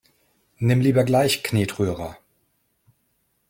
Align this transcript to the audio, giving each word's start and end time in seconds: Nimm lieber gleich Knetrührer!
Nimm 0.57 0.81
lieber 0.81 1.03
gleich 1.03 1.43
Knetrührer! 1.43 2.17